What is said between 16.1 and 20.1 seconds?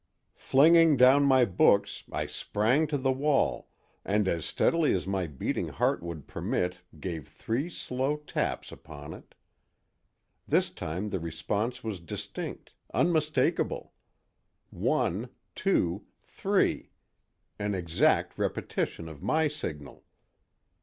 three—an exact repetition of my signal.